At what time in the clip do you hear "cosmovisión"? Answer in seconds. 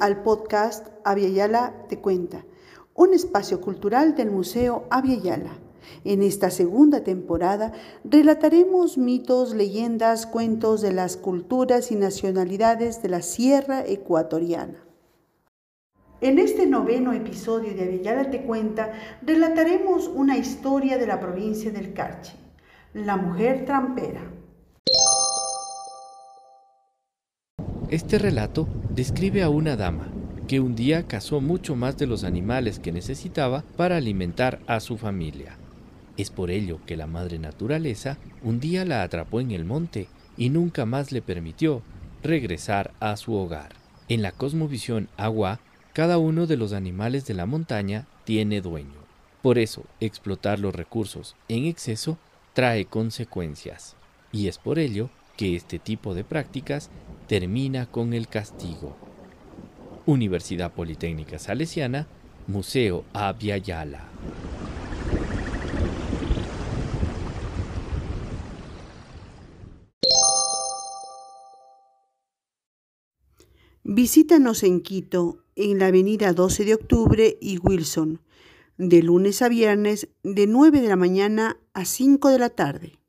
44.30-45.08